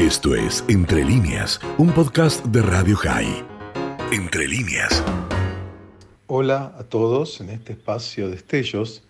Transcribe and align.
Esto 0.00 0.34
es 0.34 0.64
Entre 0.66 1.04
líneas, 1.04 1.60
un 1.76 1.92
podcast 1.92 2.42
de 2.46 2.62
Radio 2.62 2.96
High. 2.96 3.44
Entre 4.10 4.48
líneas. 4.48 5.04
Hola 6.26 6.74
a 6.78 6.84
todos 6.84 7.42
en 7.42 7.50
este 7.50 7.74
espacio 7.74 8.30
de 8.30 8.36
Estellos. 8.36 9.02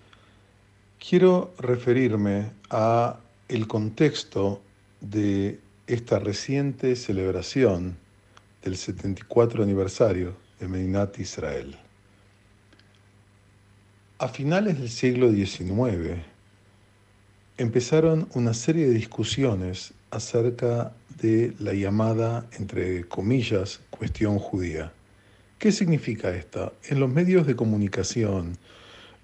Quiero 0.99 1.55
referirme 1.61 2.51
a 2.71 3.21
el 3.47 3.69
contexto 3.69 4.63
de 5.01 5.61
esta 5.87 6.19
reciente 6.19 6.97
celebración 6.97 7.97
del 8.65 8.77
74 8.77 9.63
aniversario 9.63 10.35
de 10.59 10.67
Medinat 10.67 11.21
Israel. 11.21 11.79
A 14.19 14.27
finales 14.27 14.81
del 14.81 14.91
siglo 14.91 15.31
XIX 15.31 16.19
empezaron 17.59 18.29
una 18.35 18.55
serie 18.55 18.89
de 18.89 18.95
discusiones 18.95 19.95
acerca 20.11 20.93
de 21.21 21.55
la 21.59 21.73
llamada, 21.75 22.47
entre 22.59 23.05
comillas, 23.05 23.81
cuestión 23.91 24.39
judía. 24.39 24.93
¿Qué 25.59 25.73
significa 25.73 26.35
esta? 26.35 26.73
En 26.89 27.01
los 27.01 27.11
medios 27.11 27.47
de 27.47 27.55
comunicación, 27.55 28.57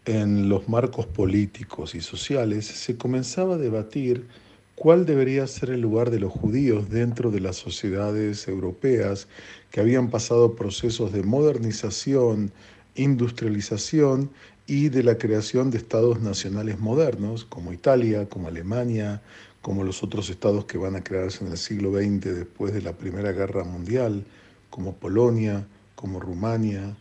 en 0.04 0.48
los 0.48 0.68
marcos 0.68 1.06
políticos 1.06 1.94
y 1.94 2.00
sociales, 2.00 2.66
se 2.66 2.96
comenzaba 2.96 3.54
a 3.54 3.58
debatir 3.58 4.26
cuál 4.74 5.06
debería 5.06 5.46
ser 5.46 5.70
el 5.70 5.80
lugar 5.80 6.10
de 6.10 6.20
los 6.20 6.32
judíos 6.32 6.90
dentro 6.90 7.30
de 7.30 7.40
las 7.40 7.56
sociedades 7.56 8.46
europeas 8.46 9.26
que 9.70 9.80
habían 9.80 10.10
pasado 10.10 10.54
procesos 10.54 11.12
de 11.12 11.22
modernización, 11.22 12.52
industrialización 12.94 14.30
y 14.66 14.90
de 14.90 15.02
la 15.02 15.16
creación 15.16 15.70
de 15.70 15.78
estados 15.78 16.20
nacionales 16.20 16.78
modernos, 16.78 17.44
como 17.44 17.72
Italia, 17.72 18.28
como 18.28 18.48
Alemania, 18.48 19.22
como 19.66 19.82
los 19.82 20.04
otros 20.04 20.30
estados 20.30 20.64
que 20.66 20.78
van 20.78 20.94
a 20.94 21.02
crearse 21.02 21.44
en 21.44 21.50
el 21.50 21.58
siglo 21.58 21.90
XX 21.90 22.36
después 22.36 22.72
de 22.72 22.82
la 22.82 22.92
Primera 22.92 23.32
Guerra 23.32 23.64
Mundial, 23.64 24.24
como 24.70 24.94
Polonia, 24.94 25.66
como 25.96 26.20
Rumania. 26.20 26.96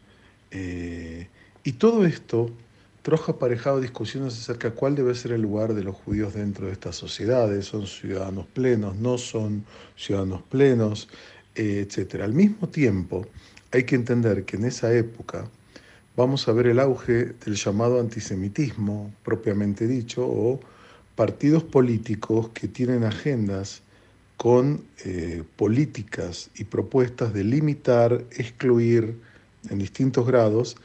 Eh, 0.49 1.27
y 1.63 1.73
todo 1.73 2.07
esto 2.07 2.49
trajo 3.03 3.33
aparejado 3.33 3.79
discusiones 3.79 4.33
acerca 4.33 4.71
de 4.71 4.73
cuál 4.73 4.95
debe 4.95 5.13
ser 5.13 5.33
el 5.33 5.43
lugar 5.43 5.75
de 5.75 5.83
los 5.83 5.93
judíos 5.95 6.33
dentro 6.33 6.65
de 6.65 6.71
estas 6.71 6.95
sociedades. 6.95 7.67
Son 7.67 7.85
ciudadanos 7.85 8.47
plenos, 8.47 8.95
no 8.95 9.19
son 9.19 9.63
ciudadanos 9.95 10.41
plenos, 10.49 11.07
eh, 11.53 11.87
etc. 11.87 12.23
Al 12.23 12.33
mismo 12.33 12.67
tiempo, 12.67 13.27
hay 13.71 13.83
que 13.83 13.93
entender 13.93 14.43
que 14.43 14.57
en 14.57 14.65
esa 14.65 14.91
época, 14.91 15.47
vamos 16.17 16.47
a 16.47 16.51
ver 16.51 16.65
el 16.65 16.79
auge 16.79 17.25
del 17.45 17.53
llamado 17.53 17.99
antisemitismo, 17.99 19.13
propiamente 19.23 19.85
dicho, 19.85 20.25
o 20.27 20.59
partidos 21.15 21.63
políticos 21.63 22.49
que 22.49 22.67
tienen 22.67 23.03
agendas 23.03 23.81
con 24.37 24.83
eh, 25.05 25.43
políticas 25.55 26.49
y 26.55 26.65
propuestas 26.65 27.33
de 27.33 27.43
limitar, 27.43 28.25
excluir 28.31 29.17
en 29.69 29.79
distintos 29.79 30.27
grados 30.27 30.75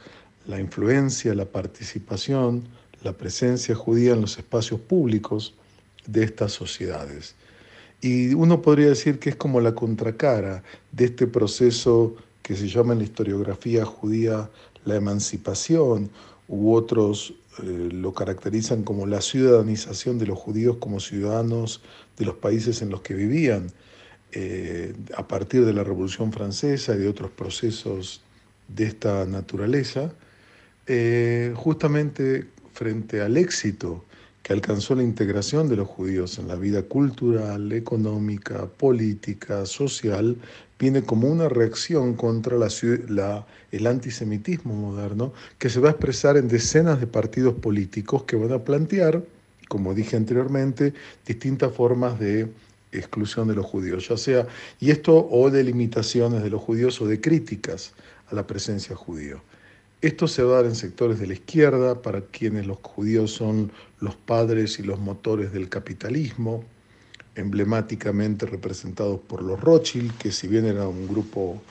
la 0.47 0.59
influencia, 0.59 1.35
la 1.35 1.45
participación, 1.45 2.63
la 3.03 3.13
presencia 3.13 3.75
judía 3.75 4.13
en 4.13 4.21
los 4.21 4.37
espacios 4.37 4.79
públicos 4.79 5.53
de 6.07 6.23
estas 6.23 6.53
sociedades. 6.53 7.35
Y 8.01 8.33
uno 8.33 8.61
podría 8.61 8.87
decir 8.87 9.19
que 9.19 9.29
es 9.31 9.35
como 9.35 9.61
la 9.61 9.75
contracara 9.75 10.63
de 10.91 11.05
este 11.05 11.27
proceso 11.27 12.15
que 12.41 12.55
se 12.55 12.67
llama 12.67 12.93
en 12.93 12.99
la 12.99 13.05
historiografía 13.05 13.85
judía 13.85 14.49
la 14.85 14.95
emancipación, 14.95 16.09
u 16.47 16.73
otros 16.73 17.33
eh, 17.59 17.89
lo 17.91 18.13
caracterizan 18.13 18.83
como 18.83 19.05
la 19.05 19.21
ciudadanización 19.21 20.17
de 20.17 20.27
los 20.27 20.39
judíos 20.39 20.77
como 20.77 20.99
ciudadanos 20.99 21.81
de 22.17 22.25
los 22.25 22.35
países 22.35 22.81
en 22.81 22.89
los 22.89 23.01
que 23.01 23.13
vivían, 23.13 23.67
eh, 24.31 24.93
a 25.17 25.27
partir 25.27 25.65
de 25.65 25.73
la 25.73 25.83
Revolución 25.83 26.31
Francesa 26.31 26.95
y 26.95 26.99
de 26.99 27.09
otros 27.09 27.31
procesos 27.31 28.21
de 28.69 28.85
esta 28.85 29.25
naturaleza, 29.25 30.13
eh, 30.87 31.53
justamente 31.55 32.47
frente 32.73 33.21
al 33.21 33.35
éxito 33.35 34.05
que 34.41 34.53
alcanzó 34.53 34.95
la 34.95 35.03
integración 35.03 35.67
de 35.67 35.75
los 35.75 35.87
judíos 35.87 36.39
en 36.39 36.47
la 36.47 36.55
vida 36.55 36.83
cultural, 36.83 37.71
económica, 37.73 38.65
política, 38.65 39.65
social, 39.65 40.37
viene 40.81 41.03
como 41.03 41.27
una 41.27 41.47
reacción 41.47 42.15
contra 42.15 42.57
el 42.57 43.87
antisemitismo 43.87 44.73
moderno 44.73 45.31
que 45.59 45.69
se 45.69 45.79
va 45.79 45.89
a 45.89 45.91
expresar 45.91 46.37
en 46.37 46.47
decenas 46.47 46.99
de 46.99 47.05
partidos 47.05 47.53
políticos 47.53 48.23
que 48.23 48.35
van 48.35 48.51
a 48.51 48.63
plantear, 48.63 49.23
como 49.69 49.93
dije 49.93 50.17
anteriormente, 50.17 50.95
distintas 51.23 51.71
formas 51.71 52.19
de 52.19 52.49
exclusión 52.91 53.47
de 53.47 53.53
los 53.53 53.67
judíos, 53.67 54.07
ya 54.07 54.17
sea, 54.17 54.47
y 54.79 54.89
esto 54.89 55.27
o 55.29 55.51
de 55.51 55.63
limitaciones 55.63 56.41
de 56.41 56.49
los 56.49 56.63
judíos 56.63 56.99
o 56.99 57.05
de 57.05 57.21
críticas 57.21 57.93
a 58.31 58.33
la 58.33 58.47
presencia 58.47 58.95
judía. 58.95 59.35
Esto 60.01 60.27
se 60.27 60.41
va 60.41 60.53
a 60.53 60.55
dar 60.63 60.65
en 60.65 60.75
sectores 60.75 61.19
de 61.19 61.27
la 61.27 61.33
izquierda, 61.33 62.01
para 62.01 62.21
quienes 62.21 62.65
los 62.65 62.79
judíos 62.81 63.31
son 63.31 63.71
los 63.99 64.15
padres 64.15 64.79
y 64.79 64.83
los 64.83 64.99
motores 64.99 65.53
del 65.53 65.69
capitalismo, 65.69 66.65
emblemáticamente 67.35 68.45
representados 68.45 69.19
por 69.19 69.41
los 69.41 69.59
Rothschild, 69.59 70.17
que 70.17 70.31
si 70.31 70.47
bien 70.47 70.65
era 70.65 70.87
un 70.87 71.07
grupo, 71.07 71.61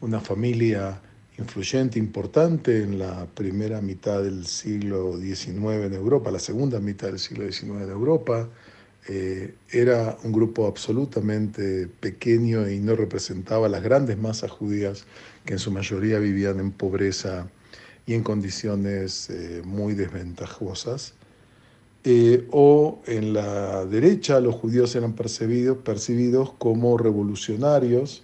una 0.00 0.20
familia 0.20 1.00
influyente, 1.38 1.98
importante 1.98 2.82
en 2.82 2.98
la 2.98 3.26
primera 3.26 3.80
mitad 3.80 4.22
del 4.22 4.46
siglo 4.46 5.18
XIX 5.18 5.84
en 5.84 5.94
Europa, 5.94 6.30
la 6.30 6.38
segunda 6.38 6.80
mitad 6.80 7.08
del 7.08 7.18
siglo 7.18 7.44
XIX 7.50 7.82
en 7.82 7.90
Europa, 7.90 8.48
eh, 9.08 9.54
era 9.70 10.16
un 10.24 10.32
grupo 10.32 10.66
absolutamente 10.66 11.86
pequeño 11.86 12.68
y 12.68 12.80
no 12.80 12.96
representaba 12.96 13.68
las 13.68 13.82
grandes 13.82 14.18
masas 14.18 14.50
judías 14.50 15.04
que 15.44 15.52
en 15.52 15.58
su 15.60 15.70
mayoría 15.70 16.18
vivían 16.18 16.58
en 16.58 16.72
pobreza 16.72 17.48
y 18.04 18.14
en 18.14 18.22
condiciones 18.22 19.30
eh, 19.30 19.62
muy 19.64 19.94
desventajosas. 19.94 21.14
Eh, 22.08 22.46
o 22.52 23.02
en 23.06 23.32
la 23.32 23.84
derecha 23.84 24.38
los 24.38 24.54
judíos 24.54 24.94
eran 24.94 25.14
percibidos, 25.14 25.78
percibidos 25.78 26.52
como 26.52 26.96
revolucionarios, 26.96 28.22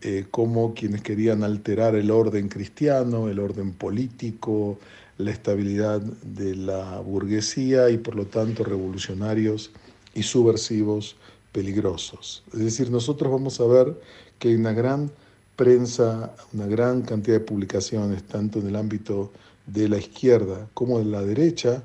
eh, 0.00 0.24
como 0.30 0.72
quienes 0.72 1.02
querían 1.02 1.44
alterar 1.44 1.94
el 1.94 2.10
orden 2.10 2.48
cristiano, 2.48 3.28
el 3.28 3.38
orden 3.38 3.74
político, 3.74 4.78
la 5.18 5.30
estabilidad 5.30 6.00
de 6.00 6.56
la 6.56 7.00
burguesía 7.00 7.90
y 7.90 7.98
por 7.98 8.14
lo 8.14 8.24
tanto 8.24 8.64
revolucionarios 8.64 9.72
y 10.14 10.22
subversivos 10.22 11.16
peligrosos. 11.52 12.44
Es 12.54 12.60
decir, 12.60 12.90
nosotros 12.90 13.30
vamos 13.30 13.60
a 13.60 13.66
ver 13.66 14.00
que 14.38 14.48
hay 14.48 14.54
una 14.54 14.72
gran 14.72 15.10
prensa, 15.54 16.34
una 16.54 16.66
gran 16.66 17.02
cantidad 17.02 17.36
de 17.36 17.44
publicaciones, 17.44 18.22
tanto 18.22 18.58
en 18.60 18.68
el 18.68 18.76
ámbito 18.76 19.32
de 19.66 19.86
la 19.86 19.98
izquierda 19.98 20.66
como 20.72 20.98
de 20.98 21.04
la 21.04 21.20
derecha, 21.20 21.82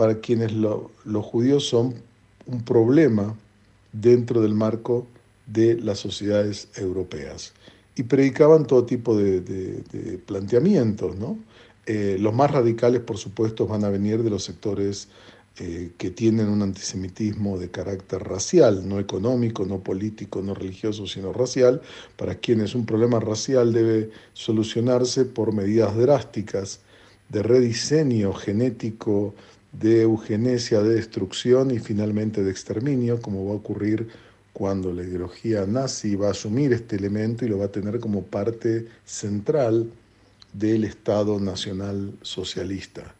para 0.00 0.18
quienes 0.18 0.52
los 0.54 1.26
judíos 1.26 1.68
son 1.68 1.92
un 2.46 2.62
problema 2.62 3.36
dentro 3.92 4.40
del 4.40 4.54
marco 4.54 5.06
de 5.44 5.74
las 5.78 5.98
sociedades 5.98 6.68
europeas. 6.74 7.52
Y 7.96 8.04
predicaban 8.04 8.64
todo 8.66 8.86
tipo 8.86 9.14
de, 9.14 10.22
planteamientos. 10.24 11.16
¿no? 11.16 11.36
Eh, 11.84 12.16
los 12.18 12.32
más 12.32 12.50
radicales, 12.50 13.02
por 13.02 13.18
supuesto, 13.18 13.66
van 13.66 13.84
a 13.84 13.90
venir 13.90 14.22
de 14.22 14.30
los 14.30 14.42
sectores 14.42 15.08
eh, 15.58 15.90
que 15.98 16.10
tienen 16.10 16.48
un 16.48 16.62
antisemitismo 16.62 17.58
de 17.58 17.70
carácter 17.70 18.22
racial, 18.22 18.88
no 18.88 19.00
económico, 19.00 19.66
no 19.66 19.80
político, 19.80 20.40
no 20.40 20.54
religioso, 20.54 21.06
sino 21.06 21.34
racial, 21.34 21.82
para 22.16 22.36
quienes 22.36 22.74
un 22.74 22.86
problema 22.86 23.20
racial 23.20 23.74
debe 23.74 24.08
solucionarse 24.32 25.26
por 25.26 25.52
medidas 25.52 25.94
drásticas 25.94 26.80
de 27.28 27.42
rediseño 27.42 28.32
genético 28.32 29.34
de 29.72 30.02
eugenesia, 30.02 30.82
de 30.82 30.94
destrucción 30.94 31.70
y 31.70 31.78
finalmente 31.78 32.42
de 32.42 32.50
exterminio, 32.50 33.20
como 33.20 33.46
va 33.46 33.52
a 33.52 33.56
ocurrir 33.56 34.08
cuando 34.52 34.92
la 34.92 35.02
ideología 35.02 35.64
nazi 35.66 36.16
va 36.16 36.28
a 36.28 36.32
asumir 36.32 36.72
este 36.72 36.96
elemento 36.96 37.44
y 37.44 37.48
lo 37.48 37.58
va 37.58 37.66
a 37.66 37.72
tener 37.72 38.00
como 38.00 38.24
parte 38.24 38.86
central 39.04 39.90
del 40.52 40.84
Estado 40.84 41.38
Nacional 41.38 42.12
Socialista. 42.22 43.14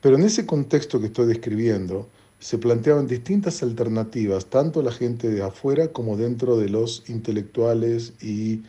Pero 0.00 0.16
en 0.16 0.22
ese 0.22 0.46
contexto 0.46 0.98
que 1.00 1.06
estoy 1.06 1.26
describiendo, 1.26 2.08
se 2.40 2.56
planteaban 2.56 3.06
distintas 3.06 3.62
alternativas, 3.62 4.46
tanto 4.46 4.82
la 4.82 4.92
gente 4.92 5.28
de 5.28 5.42
afuera 5.42 5.88
como 5.88 6.16
dentro 6.16 6.56
de 6.56 6.70
los 6.70 7.04
intelectuales 7.08 8.14
y 8.20 8.62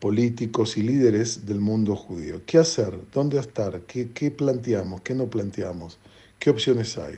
políticos 0.00 0.76
y 0.76 0.82
líderes 0.82 1.46
del 1.46 1.60
mundo 1.60 1.94
judío. 1.94 2.42
¿Qué 2.44 2.58
hacer? 2.58 2.98
¿Dónde 3.12 3.38
estar? 3.38 3.82
¿Qué, 3.82 4.10
qué 4.10 4.32
planteamos? 4.32 5.00
¿Qué 5.00 5.14
no 5.14 5.28
planteamos? 5.30 5.98
¿Qué 6.38 6.50
opciones 6.50 6.98
hay? 6.98 7.14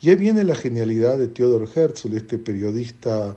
Y 0.00 0.10
ahí 0.10 0.16
viene 0.16 0.44
la 0.44 0.54
genialidad 0.54 1.18
de 1.18 1.28
Theodor 1.28 1.68
Herzl, 1.74 2.14
este 2.14 2.38
periodista 2.38 3.36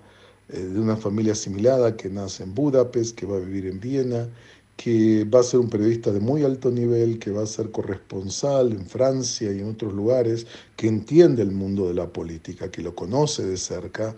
eh, 0.49 0.59
de 0.59 0.79
una 0.79 0.97
familia 0.97 1.33
asimilada 1.33 1.95
que 1.95 2.09
nace 2.09 2.43
en 2.43 2.53
Budapest, 2.53 3.17
que 3.17 3.25
va 3.25 3.37
a 3.37 3.39
vivir 3.39 3.67
en 3.67 3.79
Viena, 3.79 4.27
que 4.75 5.25
va 5.25 5.41
a 5.41 5.43
ser 5.43 5.59
un 5.59 5.69
periodista 5.69 6.11
de 6.11 6.19
muy 6.19 6.43
alto 6.43 6.71
nivel, 6.71 7.19
que 7.19 7.31
va 7.31 7.43
a 7.43 7.45
ser 7.45 7.69
corresponsal 7.69 8.71
en 8.71 8.85
Francia 8.85 9.51
y 9.51 9.59
en 9.59 9.69
otros 9.69 9.93
lugares, 9.93 10.47
que 10.75 10.87
entiende 10.87 11.41
el 11.41 11.51
mundo 11.51 11.87
de 11.87 11.93
la 11.93 12.07
política, 12.07 12.71
que 12.71 12.81
lo 12.81 12.95
conoce 12.95 13.45
de 13.45 13.57
cerca 13.57 14.15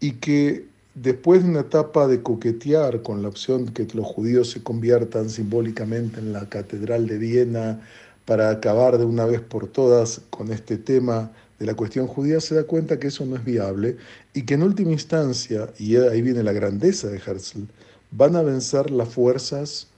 y 0.00 0.12
que 0.12 0.66
después 0.94 1.42
de 1.42 1.50
una 1.50 1.60
etapa 1.60 2.06
de 2.06 2.22
coquetear 2.22 3.02
con 3.02 3.22
la 3.22 3.28
opción 3.28 3.66
de 3.66 3.72
que 3.72 3.94
los 3.94 4.06
judíos 4.06 4.50
se 4.50 4.62
conviertan 4.62 5.30
simbólicamente 5.30 6.20
en 6.20 6.32
la 6.32 6.48
Catedral 6.48 7.06
de 7.06 7.18
Viena 7.18 7.80
para 8.24 8.50
acabar 8.50 8.98
de 8.98 9.04
una 9.04 9.24
vez 9.24 9.40
por 9.40 9.66
todas 9.66 10.20
con 10.30 10.52
este 10.52 10.78
tema 10.78 11.32
de 11.58 11.66
la 11.66 11.74
cuestión 11.74 12.06
judía, 12.06 12.40
se 12.40 12.54
da 12.54 12.64
cuenta 12.64 12.98
que 12.98 13.08
eso 13.08 13.24
no 13.24 13.36
es 13.36 13.44
viable 13.44 13.96
y 14.34 14.42
que 14.42 14.54
en 14.54 14.62
última 14.62 14.92
instancia, 14.92 15.70
y 15.78 15.96
ahí 15.96 16.22
viene 16.22 16.42
la 16.42 16.52
grandeza 16.52 17.08
de 17.08 17.18
Herzl, 17.18 17.66
van 18.10 18.36
a 18.36 18.42
vencer 18.42 18.90
las 18.90 19.08
fuerzas 19.08 19.88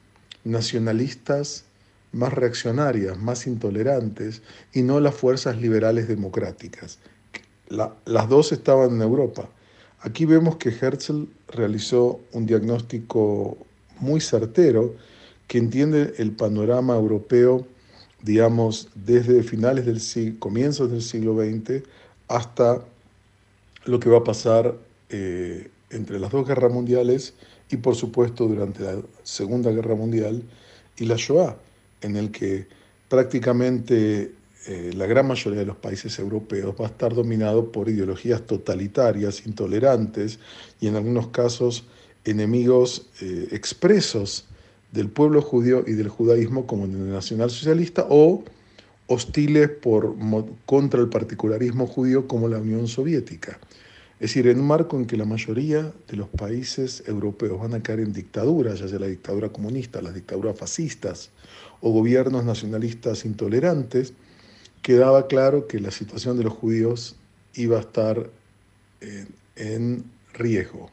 nacionalistas 0.44 1.64
más 2.12 2.32
reaccionarias, 2.32 3.18
más 3.18 3.46
intolerantes, 3.46 4.42
y 4.72 4.82
no 4.82 5.00
las 5.00 5.14
fuerzas 5.14 5.60
liberales 5.60 6.08
democráticas. 6.08 6.98
las 7.68 8.28
dos 8.28 8.52
estaban 8.52 8.94
en 8.94 9.02
Europa. 9.02 9.48
Aquí 10.00 10.26
vemos 10.26 10.56
que 10.56 10.68
Herzl 10.68 11.26
realizó 11.48 12.20
un 12.32 12.46
diagnóstico 12.46 13.56
muy 13.98 14.20
certero 14.20 14.94
que 15.48 15.58
entiende 15.58 16.14
el 16.18 16.32
panorama 16.32 16.94
europeo, 16.94 17.66
digamos, 18.24 18.88
desde 18.94 19.42
finales 19.42 19.84
del 19.84 20.00
siglo, 20.00 20.40
comienzos 20.40 20.90
del 20.90 21.02
siglo 21.02 21.36
XX 21.36 21.82
hasta 22.26 22.82
lo 23.84 24.00
que 24.00 24.08
va 24.08 24.18
a 24.18 24.24
pasar 24.24 24.74
eh, 25.10 25.70
entre 25.90 26.18
las 26.18 26.32
dos 26.32 26.48
guerras 26.48 26.72
mundiales 26.72 27.34
y 27.70 27.76
por 27.76 27.94
supuesto 27.94 28.48
durante 28.48 28.82
la 28.82 28.96
Segunda 29.22 29.70
Guerra 29.70 29.94
Mundial 29.94 30.42
y 30.96 31.04
la 31.04 31.16
Shoah, 31.16 31.56
en 32.00 32.16
el 32.16 32.30
que 32.30 32.66
prácticamente 33.10 34.32
eh, 34.66 34.90
la 34.94 35.04
gran 35.04 35.28
mayoría 35.28 35.60
de 35.60 35.66
los 35.66 35.76
países 35.76 36.18
europeos 36.18 36.74
va 36.80 36.86
a 36.86 36.88
estar 36.88 37.14
dominado 37.14 37.70
por 37.70 37.90
ideologías 37.90 38.40
totalitarias, 38.46 39.46
intolerantes 39.46 40.38
y 40.80 40.86
en 40.86 40.96
algunos 40.96 41.28
casos 41.28 41.84
enemigos 42.24 43.06
eh, 43.20 43.48
expresos 43.52 44.46
del 44.94 45.08
pueblo 45.08 45.42
judío 45.42 45.82
y 45.86 45.92
del 45.92 46.08
judaísmo 46.08 46.66
como 46.66 46.84
en 46.84 46.92
el 46.92 47.10
nacionalsocialista 47.10 48.06
o 48.08 48.44
hostiles 49.08 49.68
por, 49.68 50.14
contra 50.64 51.00
el 51.00 51.08
particularismo 51.08 51.88
judío 51.88 52.28
como 52.28 52.48
la 52.48 52.58
Unión 52.58 52.86
Soviética. 52.86 53.58
Es 54.20 54.30
decir, 54.30 54.46
en 54.46 54.60
un 54.60 54.68
marco 54.68 54.96
en 54.96 55.06
que 55.06 55.16
la 55.16 55.24
mayoría 55.24 55.92
de 56.08 56.16
los 56.16 56.28
países 56.28 57.02
europeos 57.06 57.60
van 57.60 57.74
a 57.74 57.82
caer 57.82 58.00
en 58.00 58.12
dictaduras, 58.12 58.78
ya 58.78 58.86
sea 58.86 59.00
la 59.00 59.08
dictadura 59.08 59.48
comunista, 59.48 60.00
las 60.00 60.14
dictaduras 60.14 60.56
fascistas 60.56 61.30
o 61.80 61.90
gobiernos 61.90 62.44
nacionalistas 62.44 63.24
intolerantes, 63.24 64.14
quedaba 64.80 65.26
claro 65.26 65.66
que 65.66 65.80
la 65.80 65.90
situación 65.90 66.38
de 66.38 66.44
los 66.44 66.52
judíos 66.52 67.16
iba 67.54 67.78
a 67.78 67.80
estar 67.80 68.30
en, 69.00 69.28
en 69.56 70.04
riesgo. 70.32 70.88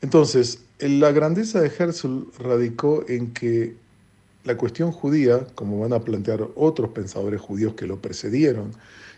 Entonces, 0.00 0.60
la 0.78 1.10
grandeza 1.10 1.60
de 1.60 1.72
Herzl 1.76 2.28
radicó 2.38 3.04
en 3.08 3.32
que 3.32 3.74
la 4.44 4.56
cuestión 4.56 4.92
judía, 4.92 5.46
como 5.54 5.80
van 5.80 5.92
a 5.92 6.00
plantear 6.00 6.48
otros 6.54 6.90
pensadores 6.90 7.40
judíos 7.40 7.74
que 7.74 7.86
lo 7.86 8.00
precedieron, 8.00 8.72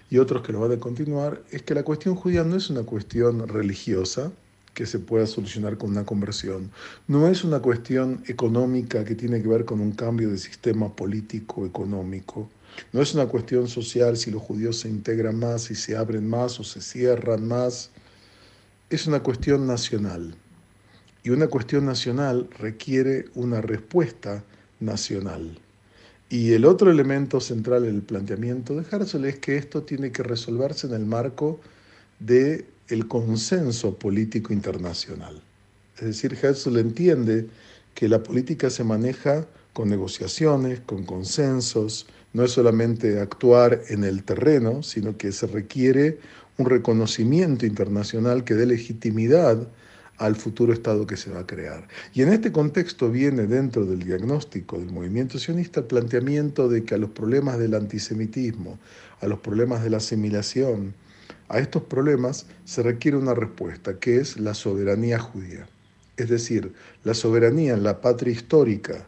y 0.09 0.19
otros 0.19 0.43
que 0.43 0.53
lo 0.53 0.61
van 0.61 0.73
a 0.73 0.81
continuar, 0.81 1.43
es 1.51 1.63
que 1.63 1.75
la 1.75 1.85
cuestión 1.85 2.17
judía 2.17 2.43
no 2.45 2.57
es 2.57 2.69
una 2.71 2.83
cuestión 2.83 3.47
religiosa 3.47 4.33
que 4.75 4.87
se 4.87 4.99
pueda 4.99 5.27
solucionar 5.27 5.79
con 5.79 5.91
una 5.91 6.05
conversión, 6.05 6.71
no 7.07 7.29
es 7.29 7.45
una 7.45 7.61
cuestión 7.61 8.23
económica 8.27 9.05
que 9.05 9.15
tiene 9.15 9.43
que 9.43 9.49
ver 9.49 9.65
con 9.65 9.81
un 9.81 9.93
cambio 9.93 10.31
de 10.31 10.39
sistema 10.39 10.95
político 10.95 11.67
económico, 11.67 12.49
no 12.93 13.03
es 13.03 13.15
una 13.15 13.27
cuestión 13.27 13.69
social 13.69 14.17
si 14.17 14.31
los 14.31 14.43
judíos 14.43 14.81
se 14.81 14.89
integran 14.89 15.39
más, 15.39 15.63
si 15.63 15.75
se 15.75 15.97
abren 15.97 16.29
más 16.29 16.59
o 16.59 16.65
se 16.65 16.81
cierran 16.81 17.47
más, 17.47 17.91
es 18.89 19.07
una 19.07 19.23
cuestión 19.23 19.67
nacional. 19.67 20.35
Y 21.23 21.31
una 21.31 21.49
cuestión 21.49 21.87
nacional 21.87 22.49
requiere 22.59 23.27
una 23.35 23.61
respuesta 23.61 24.43
nacional. 24.81 25.59
Y 26.29 26.53
el 26.53 26.65
otro 26.65 26.91
elemento 26.91 27.41
central 27.41 27.85
en 27.85 27.97
el 27.97 28.03
planteamiento 28.03 28.75
de 28.77 28.85
Herzl 28.91 29.25
es 29.25 29.39
que 29.39 29.57
esto 29.57 29.83
tiene 29.83 30.13
que 30.13 30.23
resolverse 30.23 30.87
en 30.87 30.95
el 30.95 31.05
marco 31.05 31.61
del 32.19 32.67
el 32.89 33.07
consenso 33.07 33.97
político 33.97 34.53
internacional. 34.53 35.43
Es 35.97 36.05
decir, 36.05 36.39
Herzl 36.41 36.79
entiende 36.79 37.49
que 37.95 38.09
la 38.09 38.23
política 38.23 38.71
se 38.71 38.85
maneja 38.85 39.47
con 39.73 39.89
negociaciones, 39.89 40.81
con 40.81 41.05
consensos, 41.05 42.07
no 42.33 42.45
es 42.45 42.53
solamente 42.53 43.21
actuar 43.21 43.83
en 43.89 44.05
el 44.05 44.23
terreno, 44.23 44.83
sino 44.83 45.17
que 45.17 45.33
se 45.33 45.47
requiere 45.47 46.19
un 46.59 46.67
reconocimiento 46.67 47.67
internacional 47.67 48.45
que 48.45 48.55
dé 48.55 48.67
legitimidad 48.67 49.67
al 50.21 50.37
futuro 50.37 50.75
Estado 50.75 51.07
que 51.07 51.17
se 51.17 51.31
va 51.31 51.41
a 51.41 51.47
crear. 51.47 51.89
Y 52.13 52.21
en 52.21 52.29
este 52.29 52.53
contexto 52.53 53.11
viene 53.11 53.47
dentro 53.47 53.87
del 53.87 54.03
diagnóstico 54.03 54.79
del 54.79 54.93
movimiento 54.93 55.39
sionista 55.39 55.81
el 55.81 55.87
planteamiento 55.87 56.69
de 56.69 56.85
que 56.85 56.95
a 56.95 56.99
los 56.99 57.11
problemas 57.11 57.59
del 57.59 57.75
antisemitismo, 57.75 58.79
a 59.23 59.27
los 59.27 59.39
problemas 59.39 59.83
de 59.83 59.89
la 59.89 59.97
asimilación, 59.97 60.93
a 61.49 61.59
estos 61.59 61.85
problemas 61.85 62.47
se 62.67 62.83
requiere 62.83 63.17
una 63.17 63.33
respuesta, 63.33 63.99
que 63.99 64.19
es 64.19 64.39
la 64.39 64.53
soberanía 64.53 65.19
judía. 65.19 65.67
Es 66.19 66.29
decir, 66.29 66.75
la 67.03 67.15
soberanía 67.15 67.73
en 67.73 67.83
la 67.83 68.03
patria 68.03 68.35
histórica, 68.35 69.07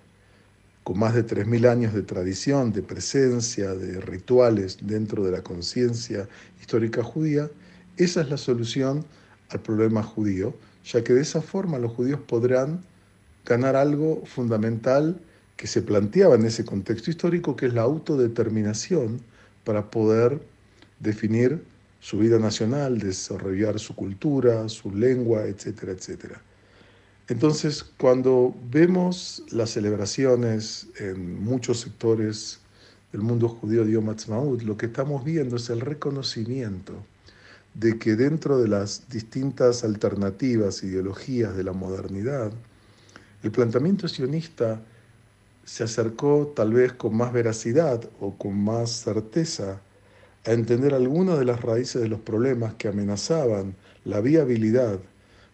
con 0.82 0.98
más 0.98 1.14
de 1.14 1.26
3.000 1.26 1.68
años 1.68 1.92
de 1.92 2.02
tradición, 2.02 2.72
de 2.72 2.82
presencia, 2.82 3.74
de 3.74 4.00
rituales 4.00 4.78
dentro 4.80 5.22
de 5.24 5.32
la 5.32 5.42
conciencia 5.42 6.26
histórica 6.58 7.04
judía, 7.04 7.50
esa 7.98 8.22
es 8.22 8.30
la 8.30 8.38
solución 8.38 9.04
al 9.50 9.60
problema 9.60 10.02
judío 10.02 10.54
ya 10.84 11.04
que 11.04 11.12
de 11.12 11.22
esa 11.22 11.42
forma 11.42 11.78
los 11.78 11.92
judíos 11.92 12.20
podrán 12.20 12.82
ganar 13.44 13.76
algo 13.76 14.24
fundamental 14.24 15.20
que 15.56 15.66
se 15.66 15.82
planteaba 15.82 16.34
en 16.34 16.44
ese 16.44 16.64
contexto 16.64 17.10
histórico, 17.10 17.56
que 17.56 17.66
es 17.66 17.74
la 17.74 17.82
autodeterminación 17.82 19.20
para 19.64 19.90
poder 19.90 20.40
definir 20.98 21.62
su 22.00 22.18
vida 22.18 22.38
nacional, 22.38 22.98
desarrollar 22.98 23.78
su 23.78 23.94
cultura, 23.94 24.68
su 24.68 24.90
lengua, 24.90 25.44
etcétera, 25.44 25.92
etcétera. 25.92 26.42
Entonces, 27.28 27.84
cuando 27.96 28.54
vemos 28.70 29.44
las 29.50 29.70
celebraciones 29.70 30.88
en 30.98 31.42
muchos 31.42 31.80
sectores 31.80 32.58
del 33.12 33.20
mundo 33.22 33.48
judío 33.48 33.84
de 33.84 33.92
Yom 33.92 34.08
Ha'atzmaut, 34.08 34.62
lo 34.62 34.76
que 34.76 34.86
estamos 34.86 35.24
viendo 35.24 35.56
es 35.56 35.70
el 35.70 35.80
reconocimiento 35.80 36.94
de 37.74 37.98
que 37.98 38.16
dentro 38.16 38.58
de 38.58 38.68
las 38.68 39.08
distintas 39.08 39.84
alternativas, 39.84 40.82
ideologías 40.82 41.56
de 41.56 41.64
la 41.64 41.72
modernidad, 41.72 42.52
el 43.42 43.50
planteamiento 43.50 44.08
sionista 44.08 44.82
se 45.64 45.84
acercó 45.84 46.52
tal 46.54 46.72
vez 46.72 46.92
con 46.92 47.16
más 47.16 47.32
veracidad 47.32 48.08
o 48.20 48.36
con 48.36 48.62
más 48.62 48.90
certeza 48.90 49.80
a 50.44 50.52
entender 50.52 50.92
algunas 50.92 51.38
de 51.38 51.44
las 51.44 51.62
raíces 51.62 52.02
de 52.02 52.08
los 52.08 52.20
problemas 52.20 52.74
que 52.74 52.88
amenazaban 52.88 53.74
la 54.04 54.20
viabilidad 54.20 54.98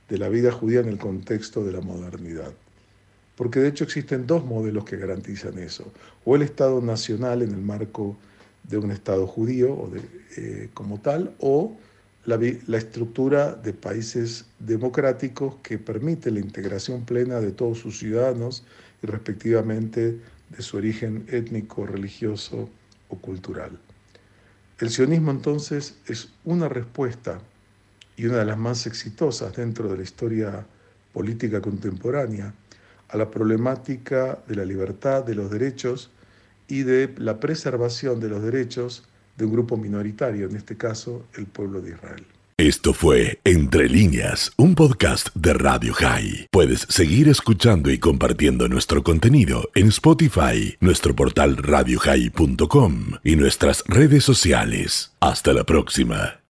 de 0.08 0.18
la 0.18 0.28
vida 0.28 0.50
judía 0.50 0.80
en 0.80 0.88
el 0.88 0.98
contexto 0.98 1.62
de 1.64 1.72
la 1.72 1.82
modernidad. 1.82 2.52
Porque 3.36 3.60
de 3.60 3.68
hecho 3.68 3.84
existen 3.84 4.26
dos 4.26 4.44
modelos 4.44 4.84
que 4.84 4.96
garantizan 4.96 5.58
eso, 5.58 5.92
o 6.24 6.34
el 6.34 6.42
Estado 6.42 6.80
nacional 6.80 7.42
en 7.42 7.50
el 7.50 7.60
marco 7.60 8.16
de 8.64 8.78
un 8.78 8.90
Estado 8.90 9.26
judío 9.26 9.72
o 9.74 9.88
de, 9.88 10.00
eh, 10.36 10.70
como 10.74 11.00
tal, 11.00 11.34
o 11.38 11.76
la, 12.28 12.76
estructura 12.76 13.54
de 13.54 13.72
países 13.72 14.44
democráticos 14.58 15.56
que 15.62 15.78
permite 15.78 16.30
la 16.30 16.40
integración 16.40 17.06
plena 17.06 17.40
de 17.40 17.52
todos 17.52 17.78
sus 17.78 17.98
ciudadanos 17.98 18.64
y 19.02 19.06
respectivamente 19.06 20.20
de 20.50 20.62
su 20.62 20.76
origen 20.76 21.24
étnico, 21.30 21.86
religioso 21.86 22.68
o 23.08 23.16
cultural. 23.16 23.78
El 24.78 24.90
sionismo 24.90 25.30
entonces 25.30 25.96
es 26.06 26.28
una 26.44 26.68
respuesta 26.68 27.40
y 28.18 28.26
una 28.26 28.38
de 28.38 28.44
las 28.44 28.58
más 28.58 28.86
exitosas 28.86 29.56
dentro 29.56 29.88
de 29.88 29.96
la 29.96 30.02
historia 30.02 30.66
política 31.14 31.62
contemporánea 31.62 32.52
a 33.08 33.16
la 33.16 33.30
problemática 33.30 34.38
de 34.46 34.54
la 34.54 34.66
libertad, 34.66 35.24
de 35.24 35.34
los 35.34 35.50
derechos 35.50 36.10
y 36.68 36.82
de 36.82 37.14
la 37.16 37.40
preservación 37.40 38.20
de 38.20 38.28
los 38.28 38.42
derechos 38.42 39.08
de 39.38 39.44
un 39.44 39.52
grupo 39.52 39.76
minoritario, 39.76 40.48
en 40.48 40.56
este 40.56 40.76
caso 40.76 41.26
el 41.36 41.46
pueblo 41.46 41.80
de 41.80 41.92
Israel. 41.92 42.26
Esto 42.60 42.92
fue 42.92 43.38
Entre 43.44 43.88
líneas, 43.88 44.50
un 44.56 44.74
podcast 44.74 45.28
de 45.36 45.54
Radio 45.54 45.94
High. 45.94 46.48
Puedes 46.50 46.80
seguir 46.88 47.28
escuchando 47.28 47.88
y 47.88 47.98
compartiendo 47.98 48.66
nuestro 48.66 49.04
contenido 49.04 49.70
en 49.76 49.88
Spotify, 49.88 50.76
nuestro 50.80 51.14
portal 51.14 51.56
radiohigh.com 51.56 53.12
y 53.22 53.36
nuestras 53.36 53.84
redes 53.86 54.24
sociales. 54.24 55.12
Hasta 55.20 55.52
la 55.52 55.62
próxima. 55.62 56.40